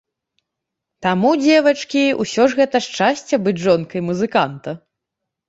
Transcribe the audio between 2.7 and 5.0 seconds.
шчасце, быць жонкай музыканта!